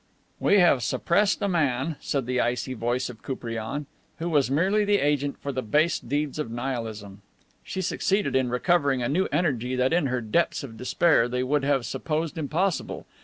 [0.39, 3.85] "We have suppressed a man," said the icy voice of Koupriane,
[4.17, 7.21] "who was merely the agent for the base deeds of Nihilism."
[7.63, 11.63] She succeeded in recovering a new energy that in her depths of despair they would
[11.63, 13.05] have supposed impossible.